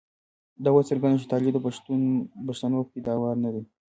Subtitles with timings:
[0.63, 1.57] دا اوس څرګنده شوه چې طالب د
[2.45, 3.63] پښتنو پيداوار نه دی.